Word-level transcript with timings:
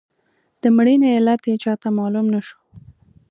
د 0.61 0.63
مړینې 0.77 1.09
علت 1.17 1.41
یې 1.49 1.55
چاته 1.63 1.87
معلوم 1.97 2.25
نه 2.33 2.41
شو. 2.47 2.59